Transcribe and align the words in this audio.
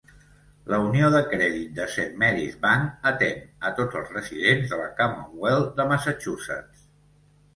La 0.71 0.77
unió 0.83 1.09
de 1.15 1.19
crèdit 1.33 1.75
de 1.79 1.83
Saint 1.95 2.15
Mary's 2.23 2.55
Bank 2.63 3.05
atén 3.11 3.43
a 3.69 3.71
tots 3.81 3.99
els 4.01 4.09
residents 4.15 4.73
de 4.73 4.79
la 4.81 4.89
Commonwealth 5.01 5.77
de 5.81 5.85
Massachusetts. 5.93 6.89